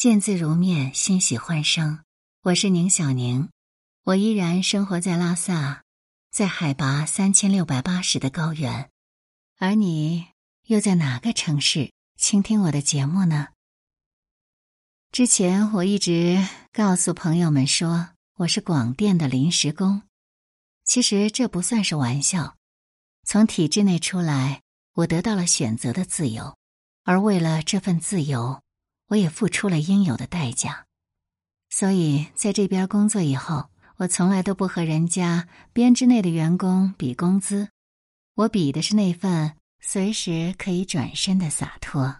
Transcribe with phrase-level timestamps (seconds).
[0.00, 2.02] 见字如面，欣喜欢声。
[2.40, 3.50] 我是宁小宁，
[4.04, 5.84] 我依然生活在拉萨，
[6.30, 8.88] 在海拔三千六百八十的高原。
[9.58, 10.28] 而你
[10.64, 13.48] 又在哪个城市倾听我的节目呢？
[15.12, 20.00] 之前我一直告诉朋友们说我是广电的临时工，
[20.82, 22.56] 其实这不算是玩笑。
[23.24, 24.62] 从体制内出来，
[24.94, 26.56] 我得到了选择的自由，
[27.04, 28.62] 而为了这份自由，
[29.10, 30.86] 我也付出了应有的代价。
[31.68, 37.68] 所以在这边工作以后，我从来都不和人家编制内的员工比工资。
[38.34, 42.16] 我比的是那份随时可以转身的洒脱。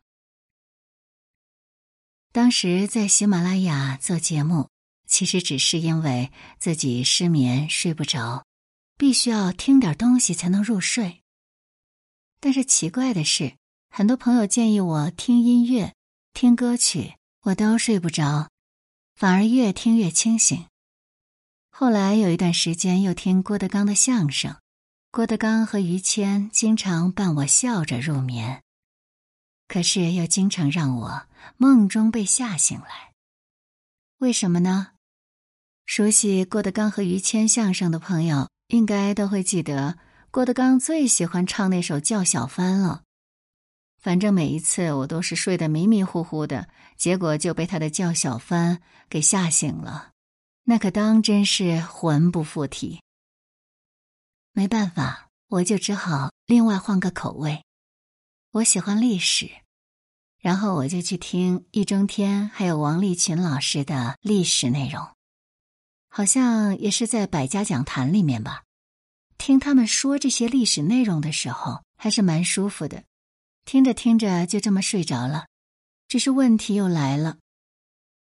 [2.32, 4.68] 当时在喜马拉雅做节目，
[5.06, 8.44] 其实只是因为自己失眠睡不着，
[8.96, 11.22] 必须要听点东西才能入睡。
[12.38, 13.54] 但是奇怪的是，
[13.88, 15.92] 很多朋友建议我听音乐、
[16.32, 18.48] 听歌曲，我都睡不着，
[19.14, 20.66] 反而越听越清醒。
[21.70, 24.56] 后来有一段时间又听郭德纲的相声。
[25.10, 28.62] 郭德纲和于谦经常伴我笑着入眠，
[29.66, 33.12] 可是又经常让我梦中被吓醒来。
[34.18, 34.92] 为什么呢？
[35.84, 39.98] 熟悉郭德纲和于谦相声的朋友应该都会记得，
[40.30, 43.02] 郭德纲最喜欢唱那首《叫小帆》了。
[44.00, 48.76] 反正每一次我都是睡得迷迷糊糊的，结果就被他的《叫小帆》
[49.10, 50.12] 给吓醒了，
[50.64, 53.02] 那可当真是魂不附体。
[54.52, 57.62] 没办法，我就只好另外换个口味。
[58.52, 59.50] 我喜欢历史，
[60.38, 65.06] 然后我就去听易中天还有王立群老师的历史内容，
[66.08, 68.64] 好像也是在百家讲坛里面吧。
[69.36, 73.04] 听他们说这些历史内容的时候，还是蛮舒服的。
[73.70, 75.46] 听着听着就这么睡着了。
[76.08, 77.38] 只是问题又来了，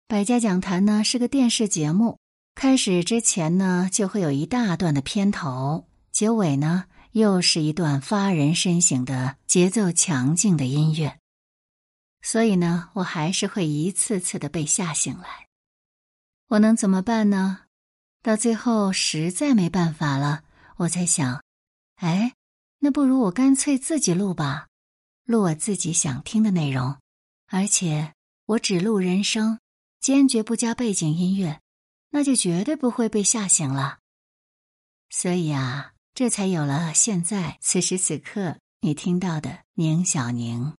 [0.07, 2.19] 百家讲坛呢是个电视节目，
[2.53, 5.87] 开始之前呢就会有一大段的片头。
[6.11, 11.17] 结尾呢，又是一段发人深省的节奏强劲的音乐，
[12.21, 15.47] 所以呢，我还是会一次次的被吓醒来。
[16.49, 17.61] 我能怎么办呢？
[18.21, 20.43] 到最后实在没办法了，
[20.75, 21.41] 我才想，
[21.95, 22.35] 哎，
[22.77, 24.67] 那不如我干脆自己录吧，
[25.29, 26.97] 录我自己想听的内容，
[27.45, 28.15] 而且
[28.47, 29.59] 我只录人声，
[29.99, 31.61] 坚决不加背景音乐，
[32.09, 33.99] 那就绝对不会被吓醒了。
[35.11, 35.93] 所以啊。
[36.15, 40.73] 这才有了现在此时此刻你听到的宁小宁。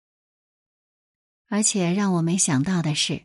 [1.48, 3.24] 而且让我没想到的是，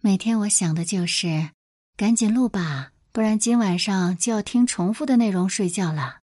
[0.00, 1.50] 每天我想的就是
[1.98, 6.20] 赶紧录吧，不然今晚上就要听重复的内容睡觉了。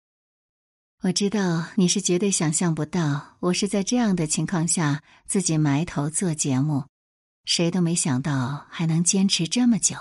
[1.02, 6.84] 我知道你是绝对想象不到，我是在这样的情况下自己埋头做节目，
[7.44, 9.96] 谁都没想到还能坚持这么久。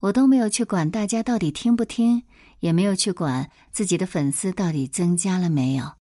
[0.00, 2.24] 我都没有去管大家到底听不听。
[2.60, 5.96] 也没有去管自己的粉丝到底增加了没有，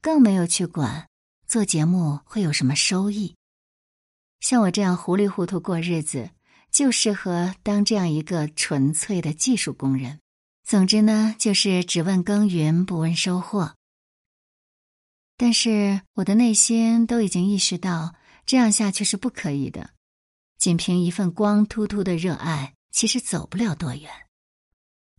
[0.00, 1.06] 更没有去管
[1.46, 3.34] 做节目会有什么收益。
[4.40, 6.30] 像我这样糊里糊涂过日子，
[6.70, 10.18] 就适合当这样一个纯粹的技术工人。
[10.68, 13.72] 总之呢，就是只问耕耘不问收获。
[15.38, 18.14] 但是我的内心都已经意识到，
[18.44, 19.88] 这样下去是不可以的。
[20.58, 24.10] 仅凭一份光秃秃的热爱，其实走不了多远。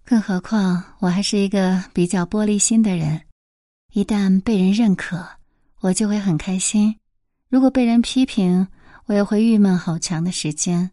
[0.06, 3.26] 更何况，我还是一个比较玻璃心的人，
[3.92, 5.28] 一旦被人认可，
[5.80, 6.94] 我就会很开心；
[7.48, 8.68] 如果被人批评，
[9.08, 10.92] 我也会郁闷好长的时间。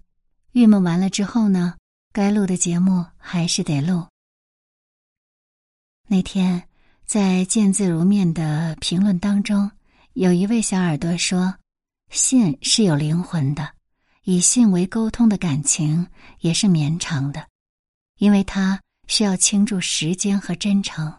[0.53, 1.75] 郁闷完了之后呢，
[2.11, 4.07] 该录的节目还是得录。
[6.07, 6.69] 那天
[7.05, 9.71] 在见字如面的评论当中，
[10.15, 11.57] 有一位小耳朵说
[12.11, 13.73] ：“信是有灵魂的，
[14.25, 16.07] 以信为沟通的感情
[16.41, 17.47] 也是绵长的，
[18.19, 21.15] 因为他。”需要倾注时间和真诚，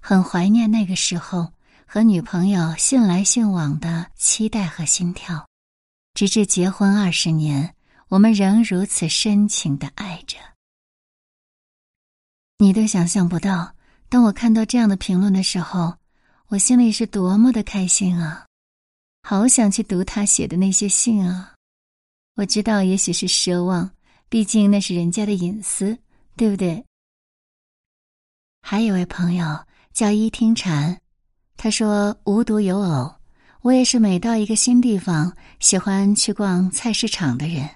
[0.00, 1.52] 很怀念那个时候
[1.86, 5.48] 和女朋友信来信往的期待和心跳，
[6.14, 7.76] 直至结婚二十年，
[8.08, 10.36] 我们仍如此深情的爱着。
[12.58, 13.73] 你都想象不到，
[14.14, 15.92] 当我看到这样的评论的时候，
[16.46, 18.46] 我心里是多么的开心啊！
[19.24, 21.54] 好想去读他写的那些信啊！
[22.36, 23.90] 我知道也许是奢望，
[24.28, 25.98] 毕竟那是人家的隐私，
[26.36, 26.84] 对不对？
[28.62, 30.96] 还有位朋友叫一听禅，
[31.56, 33.12] 他说无独有偶，
[33.62, 37.68] 我也是每到一个新地方，喜欢去逛菜市场的人。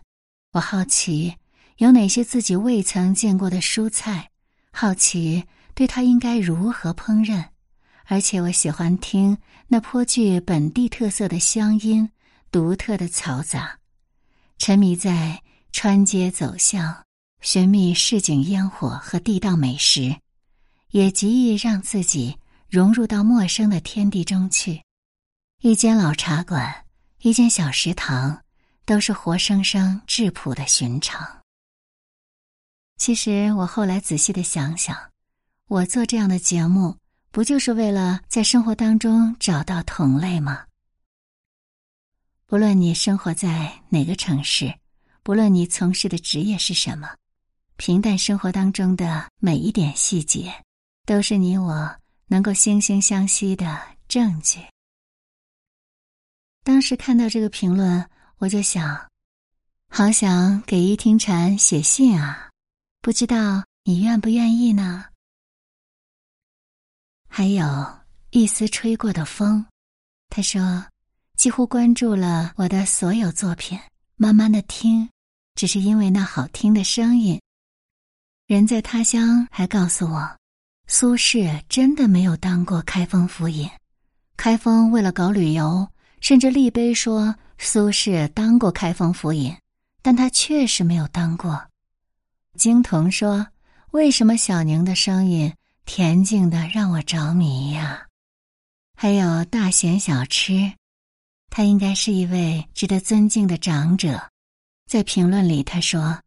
[0.52, 1.34] 我好奇
[1.78, 4.30] 有哪些自己未曾见过的蔬菜，
[4.70, 5.44] 好奇
[5.78, 7.50] 对它应该如何烹饪，
[8.06, 9.38] 而且我喜欢听
[9.68, 12.10] 那颇具本地特色的乡音、
[12.50, 13.78] 独特的嘈杂。
[14.58, 15.40] 沉迷在
[15.70, 17.04] 穿街走巷、
[17.42, 20.16] 寻觅市井烟火和地道美食，
[20.90, 22.36] 也极易让自己
[22.68, 24.82] 融入到陌生的天地中去。
[25.62, 26.86] 一间老茶馆，
[27.20, 28.42] 一间小食堂，
[28.84, 31.24] 都是活生生质朴的寻常。
[32.96, 34.96] 其实我后来仔细的想想，
[35.68, 36.96] 我做这样的节目，
[37.30, 40.64] 不就是为了在生活当中找到同类吗？
[42.46, 44.74] 不论你生活在哪个城市，
[45.22, 47.14] 不论你从事的职业是什么，
[47.76, 50.50] 平淡生活当中的每一点细节，
[51.04, 51.94] 都是你我
[52.28, 53.78] 能够惺惺相惜的
[54.08, 54.60] 证据。
[56.64, 59.06] 当时看到这个评论，我就想，
[59.90, 62.48] 好想给伊听禅写信啊。
[63.02, 65.04] 不知道你愿不愿意呢？
[67.38, 67.86] 还有
[68.30, 69.64] 一丝吹过的风，
[70.28, 70.84] 他说，
[71.36, 73.78] 几乎关注了我的所有作品，
[74.16, 75.08] 慢慢的听，
[75.54, 77.40] 只是因为那好听的声音。
[78.48, 80.36] 人在他乡还告诉我，
[80.88, 83.70] 苏轼真的没有当过开封府尹。
[84.36, 85.86] 开封为了搞旅游，
[86.20, 89.56] 甚至立碑说苏轼当过开封府尹，
[90.02, 91.64] 但他确实没有当过。
[92.56, 93.46] 金童说
[93.92, 95.54] ：“为什么小宁的声音
[95.88, 98.06] 恬静的让我着迷呀？”
[98.94, 100.74] 还有大贤小吃，
[101.48, 104.28] 他应该是一位值得尊敬的长者。
[104.86, 106.20] 在评论里，他说：“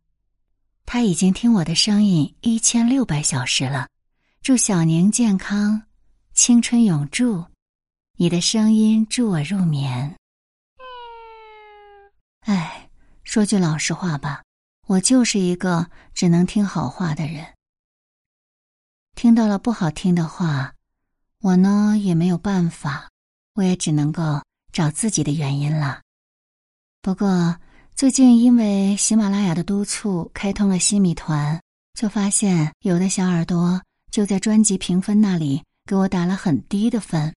[0.85, 3.87] 他已经听我的声音一千六百小时了。
[4.41, 5.83] 祝小宁健康，
[6.33, 7.45] 青春永驻。
[8.17, 10.15] 你的声音助我入眠。”
[12.47, 12.89] 哎，
[13.23, 14.41] 说句老实话吧。
[14.87, 17.45] 我就是一个只能听好话的人，
[19.21, 20.73] 听到了不好听的话，
[21.41, 23.07] 我呢也没有办法，
[23.53, 24.41] 我也只能够
[24.73, 26.01] 找自己的原因了。
[27.03, 27.55] 不过
[27.93, 31.61] 最近因为喜马拉雅的督促，开通了新米团，
[31.93, 33.79] 就发现有的小耳朵
[34.09, 37.31] 就在专辑评分那里给我打了很低的分，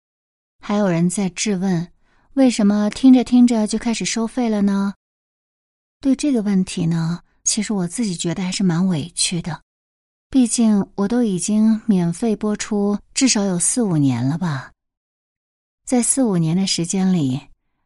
[0.61, 1.87] 还有人在质问，
[2.33, 4.95] 为什么听着听着就开始收费了呢？
[6.01, 7.21] 对这个问题呢？
[7.43, 9.61] 其实我自己觉得还是蛮委屈的，
[10.35, 14.73] 毕竟我都已经免费播出至少有四五年了吧，
[15.87, 17.41] 在四五年的时间里，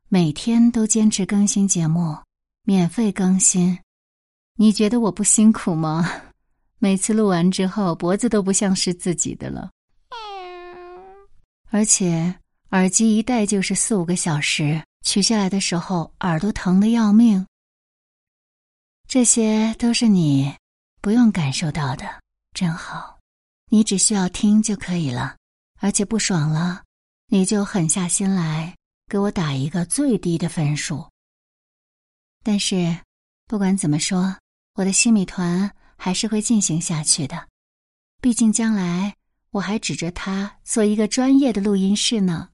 [0.09, 2.17] 每天都坚持更新节目，
[2.63, 3.79] 免费更新，
[4.55, 6.11] 你觉得我不辛苦吗？
[6.81, 9.71] 每次录完之后，脖子都不像是自己的了，
[11.71, 12.35] 而且
[12.71, 17.47] 耳机一戴就是四五个小时，取下来的时候耳朵疼的要命。
[19.07, 20.57] 这些都是你
[21.03, 22.07] 不用感受到的，
[22.53, 23.19] 真好。
[23.71, 25.37] 你只需要听就可以了，
[25.81, 26.83] 而且不爽了，
[27.27, 28.77] 你就狠下心来
[29.09, 31.09] 给我打一个最低的分数。
[32.43, 32.99] 但是，
[33.47, 34.37] 不管怎么说，
[34.75, 37.47] 我的新米团还是会进行下去的。
[38.23, 39.15] 毕竟将来
[39.51, 42.49] 我还指着它做一个专业的录音室呢。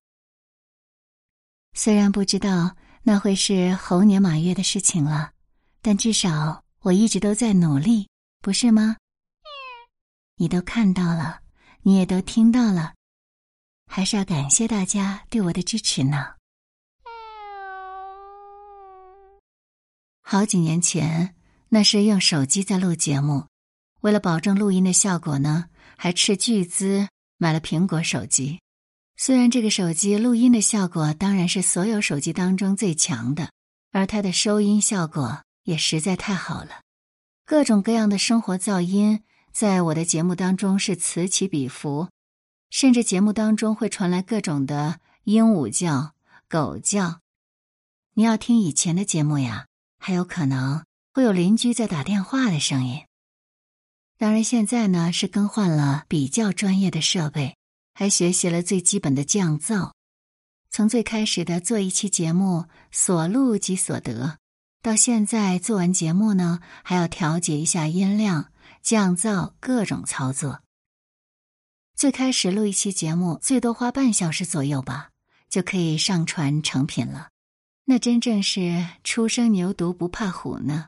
[1.74, 5.32] 虽然不知道那会是猴年马月的事情了。
[5.86, 8.08] 但至少我一直都在努力，
[8.40, 8.96] 不是吗？
[10.36, 11.40] 你都看到了，
[11.82, 12.94] 你也都听到了，
[13.86, 16.34] 还是要感谢大家对我的支持呢。
[20.22, 21.34] 好几年前，
[21.68, 23.46] 那是用手机在录节目，
[24.00, 25.66] 为了保证录音的效果呢，
[25.96, 28.60] 还斥巨资买了苹果手机。
[29.16, 33.50] 虽然这个手机录音的效果当然是所有手机当中最强的，
[33.92, 35.42] 而它的收音效果。
[35.64, 36.82] 也实在太好了，
[37.46, 42.08] 各种各样的生活噪音在我的节目当中是此起彼伏，
[42.70, 46.14] 甚至节目当中会传来各种的鹦鹉叫、
[46.48, 47.20] 狗叫。
[48.14, 53.04] 你要听以前的节目呀，还有可能会有邻居在打电话的声音。
[54.18, 57.56] 当然，现在呢是更换了比较专业的设备，
[57.94, 59.92] 还学习了最基本的降噪。
[60.68, 64.38] 从最开始的做一期节目，所录即所得。
[64.82, 68.50] 到现在做完节目呢，还要调节一下音量、
[68.84, 70.60] 降噪，各种操作。
[71.96, 75.08] 最开始录一期节目，最多花半小时左右吧，
[75.48, 77.30] 就可以上传成品了。
[77.86, 80.84] 那真正是初生牛犊不怕虎呢。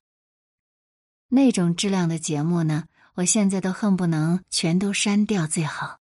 [1.29, 2.85] 那种质量的节目呢，
[3.15, 5.99] 我现在都恨不能全都删掉最好。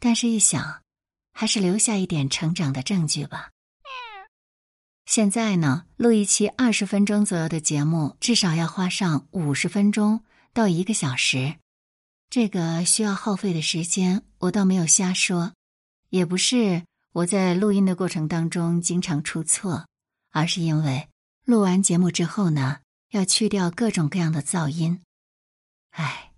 [0.00, 0.82] 但是，一想，
[1.32, 3.50] 还是留下一点成长的证据吧。
[5.06, 11.56] 现在呢，录一期二十分钟左右的节目，至少要花上五十分钟到一个小时。
[12.30, 15.52] 这个需要耗费的时间，我倒没有瞎说，
[16.08, 19.86] 也不是我在录音的过程当中经常出错，
[20.30, 21.08] 而是因为
[21.44, 22.80] 录完节目之后呢，
[23.10, 25.02] 要去掉各种各样的噪音。
[25.90, 26.32] 唉，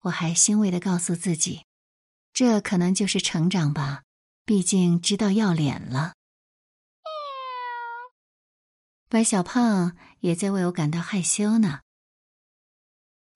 [0.00, 1.64] 我还欣慰的告诉自己，
[2.34, 4.02] 这可能就是成长吧，
[4.44, 6.12] 毕竟知道要脸了。
[9.08, 11.80] 白小胖也在为我感到害羞呢。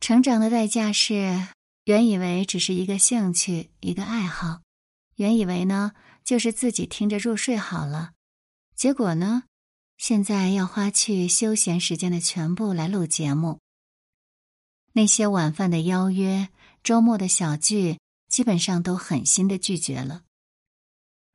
[0.02, 1.46] 成长的代价是，
[1.84, 4.60] 原以为只是一个兴趣，一个爱好，
[5.14, 5.92] 原以为呢
[6.24, 8.10] 就是自己听着入睡好了，
[8.74, 9.44] 结果呢，
[9.98, 13.60] 现在要花去休闲时间的全部来录节目。
[14.94, 16.48] 那些晚饭的邀约、
[16.82, 20.22] 周末的小聚，基本上都狠心的拒绝了。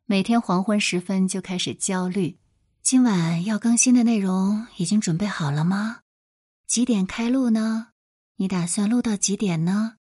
[0.03, 2.37] 每天黄昏时分就开始焦虑。
[2.83, 6.01] 今晚要更新的内容已经准备好了吗？
[6.67, 7.91] 几点开录呢？
[8.39, 9.95] 你打算录到几点呢？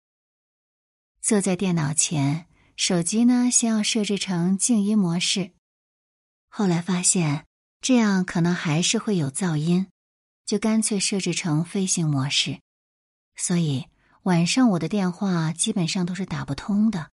[1.20, 5.52] 坐在电脑前，手机呢先要设置成静音模式。
[6.48, 7.46] 后来发现
[7.80, 9.86] 这样可能还是会有噪音，
[10.44, 12.58] 就干脆设置成飞行模式。
[13.36, 13.86] 所以
[14.24, 17.10] 晚上我的电话基本上都是打不通的。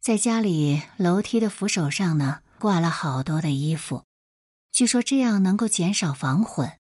[0.00, 4.06] 在家里楼梯的扶手上呢，挂了好多的衣服。
[4.72, 6.78] 据说这样能够减少防混，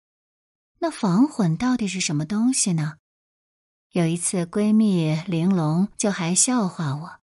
[0.81, 2.99] 那防混到底是什么东西呢？
[3.95, 7.21] 有一次，闺蜜玲珑就还笑话我：“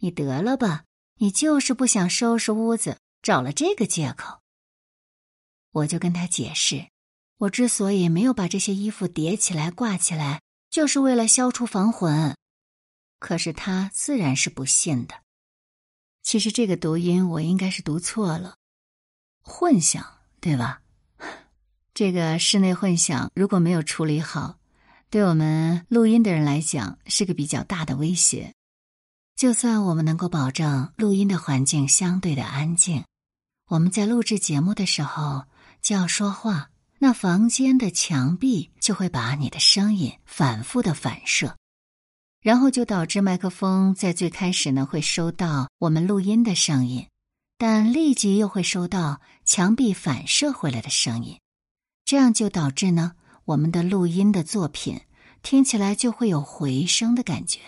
[0.00, 0.84] 你得了吧，
[1.16, 4.40] 你就是不想收拾屋子，找了这个借口。”
[5.72, 6.88] 我就跟她解释，
[7.36, 12.34] 我之所以没有把这些衣服叠起来挂起来，就是为了消除防混。
[13.18, 15.16] 可是她自然是不信的。
[16.22, 18.54] 其实这个读音我应该是读错了。
[19.42, 20.02] 混响，
[20.40, 20.80] 对吧？
[21.92, 24.58] 这个室内混响如果没有处理好，
[25.10, 28.52] 对我们录音的人来讲是个比较大的威胁。
[29.36, 33.04] 就算我们能够保证录音的环境相对的安静，
[33.68, 35.44] 我们在录制节目的时候
[35.82, 41.56] 就要说话，那房间的墙壁就会把你的声音反复的反射，
[42.40, 47.06] 然后就导致麦克风在最开始呢会收到我们录音的声音。
[47.58, 51.38] 但立即又会收到墙壁反射回来的声音，
[52.04, 53.12] 这样就导致呢，
[53.46, 55.00] 我们的录音的作品
[55.40, 57.60] 听起来就会有回声的感觉。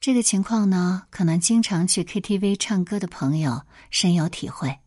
[0.00, 4.80] 这个情况呢，可能经常去 KTV 唱歌的朋友深有体会。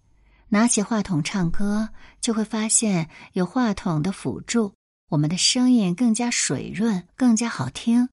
[0.50, 1.90] 拿起话筒唱歌，
[2.22, 4.76] 就会发现有话筒的辅助，
[5.10, 8.10] 我们的声音更加水润，更加好听。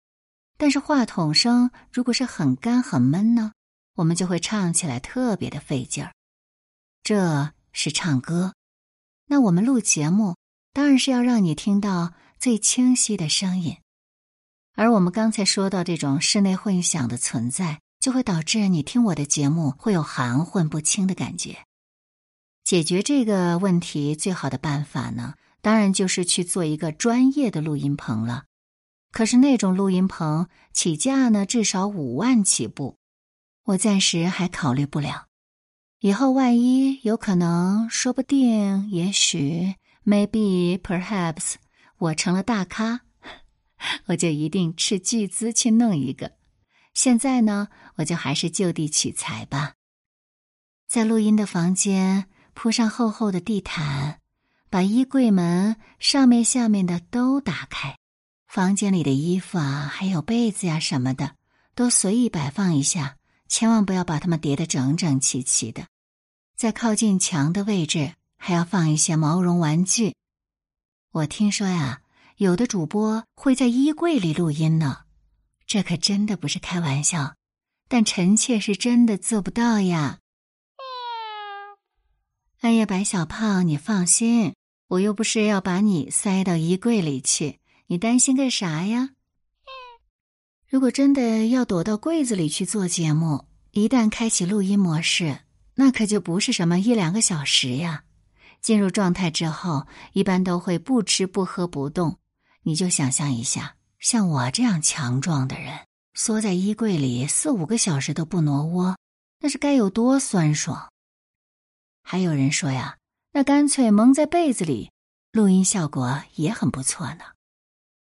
[0.57, 3.53] 但是话筒声如果是很干很闷呢？
[3.97, 6.15] 我们就会唱起来特别的费劲儿，
[7.03, 8.55] 这是唱歌。
[9.27, 10.37] 那我们录节目，
[10.75, 13.77] 当然是要让你听到最清晰的声音。
[14.75, 21.65] 而我们刚才说到这种室内混响的存在，就会导致你听我的节目会有含混不清的感觉。
[22.65, 28.47] 解决这个问题最好的办法呢，当然就是去做一个专业的录音棚了。
[29.13, 32.97] 可是那种录音棚起价呢，至少五万起步。
[33.67, 35.27] 我暂时还考虑不了，
[36.01, 41.55] 以后万一有可能，说不定，也许，maybe perhaps，
[41.99, 43.01] 我成了大咖，
[44.07, 46.33] 我就一定斥巨资去弄一个。
[46.93, 49.75] 现在呢，我就还是就地取材吧，
[50.87, 54.21] 在录音的房间铺上厚厚的地毯，
[54.71, 57.99] 把衣柜门上面、下面的都打开，
[58.47, 61.35] 房间里的衣服啊，还有被子呀什么的，
[61.75, 63.17] 都随意摆放一下。
[63.47, 65.87] 千万不要把它们叠得整整齐齐的，
[66.57, 68.15] 在靠近墙的位置
[68.47, 70.15] 还要放一些毛绒玩具。
[71.13, 72.03] 我听说呀，
[72.37, 75.05] 有的主播会在衣柜里录音呢，
[75.67, 77.37] 这可真的不是开玩笑。
[77.89, 80.19] 但臣妾是真的做不到呀。
[82.61, 84.55] 哎呀，白小胖，你放心，
[84.89, 89.13] 我又不是要把你塞到衣柜里去，你担心个啥呀？
[90.69, 95.41] 如果真的要躲到柜子里去做节目，一旦开启录音模式，
[95.77, 98.05] 那可就不是什么一两个小时呀。
[98.65, 102.19] 进入状态之后，一般都会不吃不喝不动。
[102.63, 105.81] 你就想象一下，像我这样强壮的人，
[106.15, 108.97] 缩在衣柜里四五个小时都不挪窝，
[109.41, 110.91] 那是该有多酸爽。
[112.03, 112.97] 还有人说呀，
[113.33, 114.91] 那干脆蒙在被子里，
[115.31, 117.25] 录音效果也很不错呢。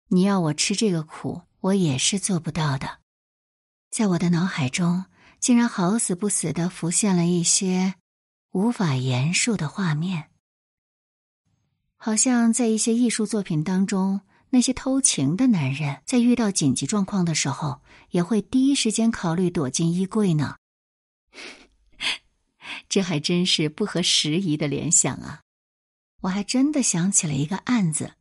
[0.10, 1.42] 你要我吃这个苦？
[1.62, 3.00] 我也是做不到的，
[3.90, 5.06] 在我的脑海中，
[5.40, 7.96] 竟然好死不死的浮现了一些
[8.52, 10.31] 无法言述的画面，
[12.04, 17.80] 好像在一些艺术作品当中，那些偷情的男人在遇到紧急状况的时候，
[18.10, 20.56] 也会第一时间考虑躲进衣柜呢。
[22.90, 25.42] 这还真是不合时宜的联想啊！
[26.22, 28.14] 我还真的想起了一个案子。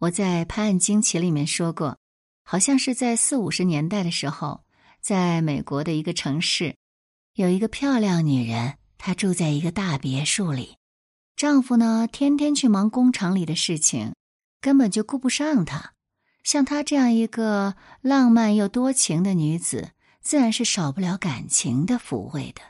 [0.00, 1.96] 我在《拍案惊奇》里面说过，
[2.42, 4.64] 好像是在四五十年代的时候，
[5.00, 6.74] 在美国的一个城市，
[7.34, 10.76] 有一个漂亮女人，她住在一个大别墅里，
[11.36, 14.14] 丈夫呢天天去忙工厂里的事情，
[14.60, 15.92] 根本就顾不上她。
[16.42, 22.60] 像她这样一个浪漫又多情的女子，自然是少不了感情的抚慰的。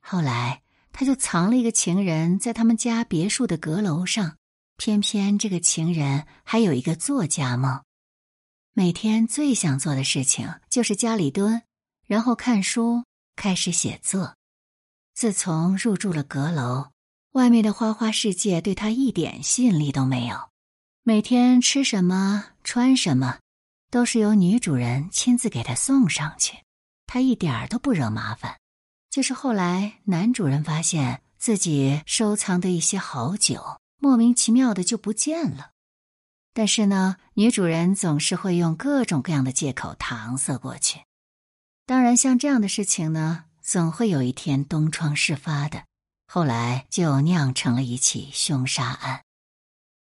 [0.00, 0.62] 后来，
[0.92, 4.36] 她就藏了一个情人，在他们家别墅的阁楼上。
[4.78, 7.84] 偏偏这个情人还有一个作家梦，
[8.72, 11.62] 每天最想做的事情就是家里蹲，
[12.06, 13.04] 然后看书，
[13.36, 14.34] 开始写作。
[15.14, 16.90] 自从入住了阁楼，
[17.32, 20.50] 外面的花花世界对他一点吸引力都没有。
[21.02, 23.38] 每天吃什么、穿什么，
[23.90, 26.58] 都是由女主人亲自给他送上去，
[27.06, 28.58] 他一点儿都不惹麻烦。
[29.10, 33.78] 就是后来男主人发现自己收藏的一些好酒。
[33.98, 35.70] 莫名其妙的就不见了，
[36.52, 41.02] 但是呢，女主人总是会用各种各样的借口搪塞过去。
[41.86, 45.84] 当然，像这样的事情呢，总会有一天东窗事发的。
[46.34, 49.22] 后来就酿成了一起凶杀案。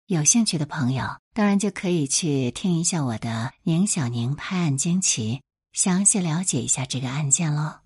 [0.08, 3.30] 有兴趣的朋友，当然就可以去听一下我的
[3.62, 5.36] 《宁小宁拍案惊奇》，
[5.72, 7.82] 详细了解一下这个案件喽。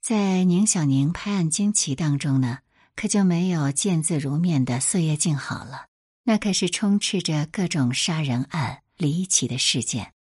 [0.00, 2.60] 在《宁小宁拍案惊奇》当中呢。
[2.96, 5.86] 可就没有见字如面的岁月静好了，
[6.24, 10.14] 那可是充斥着各种杀人案、离奇的事件。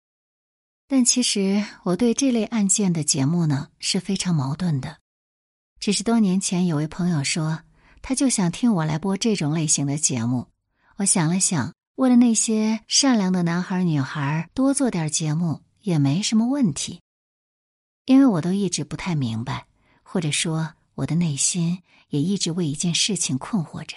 [0.87, 4.99] 但其实我对这类案件的节目呢是非常矛盾的。
[5.87, 7.61] 只是多年前有位朋友说，
[8.03, 10.49] 他就想听我来播这种类型的节目。
[10.97, 17.01] 我想了想，为了那些善良的男孩女孩多做点节目也没什么问题，
[18.05, 19.69] 因为我都一直不太明白，
[20.03, 21.81] 或者说我的内心。
[22.09, 23.97] 也一直为一件事情困惑着：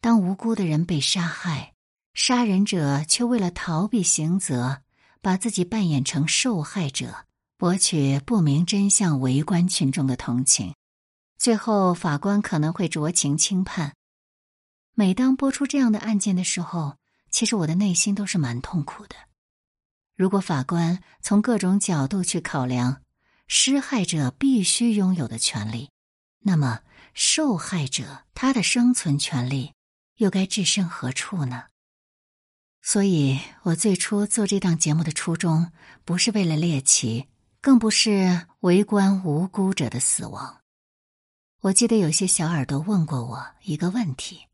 [0.00, 1.74] 当无辜的人被杀害，
[2.14, 4.80] 杀人者却为了逃避刑责，
[5.20, 7.26] 把自己扮演成受害者，
[7.62, 10.74] 博取不明真相围观群众的同情，
[11.38, 13.94] 最后法官可能会酌情轻判。
[14.94, 16.96] 每当播出这样的案件的时候，
[17.30, 19.14] 其实我的内心都是蛮痛苦的。
[20.16, 23.00] 如果法官从各种角度去考量
[23.46, 25.88] 施害者必须拥有的权利，
[26.40, 26.80] 那么，
[27.14, 29.72] 受害者他的生存权利
[30.16, 31.66] 又该置身何处呢？
[32.82, 35.70] 所以，我最初做这档节目的初衷，
[36.04, 37.28] 不是为了猎奇，
[37.62, 40.62] 更不是围观无辜者的死亡。
[41.60, 44.48] 我记得有些小耳朵问过我一个问题：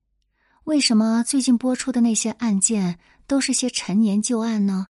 [0.65, 4.89] 为什么最近播出的那些案件都是些陈年旧案呢？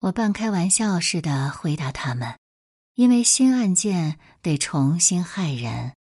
[0.00, 2.36] 我半开玩笑似的回答他们：
[2.94, 5.94] 因为新案件得重新害人。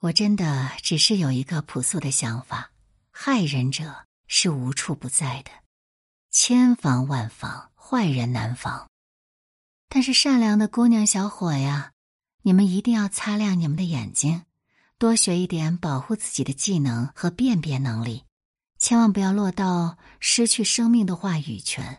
[0.00, 2.72] 我真的只是有一个朴素的想法：
[3.12, 5.52] 害人者是无处不在的，
[6.28, 8.89] 千防万防，坏人难防。
[9.92, 11.92] 但是善良的姑娘小伙呀，
[12.42, 14.44] 你们一定要擦亮你们的眼睛，
[14.98, 18.24] 多学一点保护自己的技能和辨别能力，
[18.78, 21.98] 千万不要落到失去生命的话语权。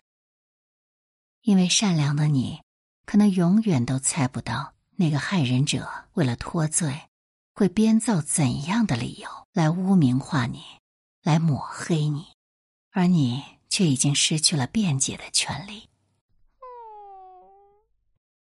[1.42, 2.62] 因为善良的你，
[3.04, 7.02] 可能永远都猜不到那个害人者为了脱罪。
[7.54, 10.62] 会编造怎样的理由来污名化你，
[11.22, 12.28] 来抹黑你，
[12.90, 15.90] 而你却已经失去了辩解的权利。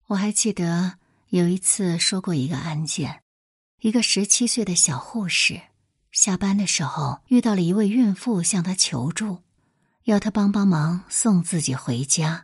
[0.10, 3.22] 我还记得有一次说过一个案件，
[3.80, 5.62] 一个十七岁的小护士
[6.12, 9.43] 下班的时候遇到了一位孕妇向她求助，
[10.06, 12.43] 要她帮帮忙送自己回家。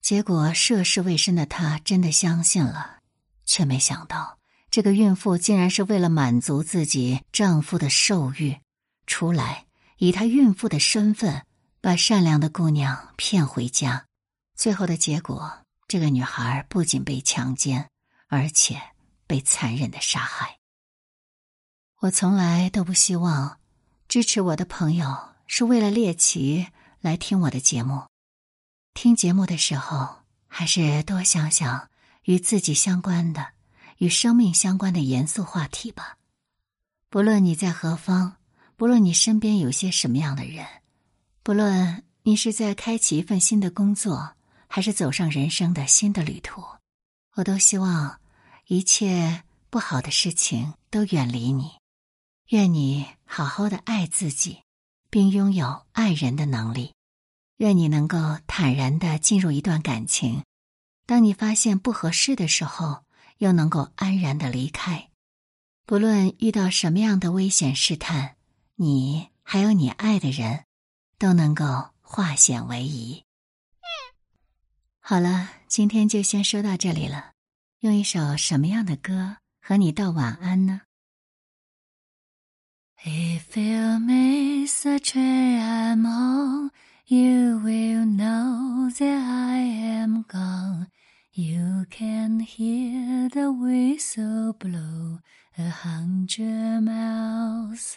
[0.00, 2.98] 结果涉世未深的她真的相信了，
[3.44, 4.38] 却没想到。
[4.70, 8.56] 这个孕妇竟然是为了满足自己丈夫的兽欲，
[9.08, 9.66] 出来
[9.98, 11.44] 以她孕妇的身份
[11.80, 14.06] 把善良的姑娘骗回家，
[14.54, 15.61] 最后的结果，
[15.92, 17.90] 这个女孩不仅被强奸，
[18.28, 18.80] 而且
[19.26, 20.58] 被残忍的杀害。
[21.98, 23.58] 我从来都不希望
[24.08, 26.66] 支持我的朋友是为了猎奇
[27.02, 28.06] 来听我的节目，
[28.94, 31.90] 听节目的时候还是多想想
[32.22, 33.48] 与自己相关的。
[33.98, 36.16] 与生命相关的严肃话题吧。
[37.10, 38.38] 不论你在何方，
[38.76, 40.66] 不论你身边有些什么样的人，
[41.42, 44.36] 不论你是在开启一份新的工作，
[44.74, 46.64] 还是走上人生的新的旅途，
[47.34, 48.18] 我都希望
[48.68, 51.72] 一切不好的事情都远离你。
[52.48, 54.62] 愿你好好的爱自己，
[55.10, 56.94] 并拥有爱人的能力。
[57.58, 60.42] 愿你能够坦然的进入一段感情。
[61.04, 63.04] 当你发现不合适的时候。
[63.38, 65.10] 又能够安然的离开，
[65.84, 68.36] 不论遇到什么样的危险试探，
[68.76, 69.58] 你还。
[69.58, 70.64] 有你爱的人，
[71.18, 73.24] 都能够化险为夷。
[75.04, 77.32] 好了，今天就先说到这里了。
[77.80, 80.82] 用一首什么样的歌和你道晚安呢
[83.04, 86.70] ？If you miss the train I'm on,
[87.06, 90.86] you will know that I am gone.
[91.32, 95.18] You can hear the whistle blow
[95.56, 97.96] a hundred miles.